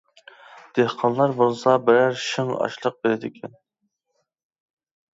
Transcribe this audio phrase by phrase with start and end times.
[0.79, 3.57] دېھقانلار بولسا، بىرەر شىڭ ئاشلىق بېرىدىكەن.